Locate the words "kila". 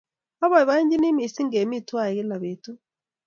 2.17-2.35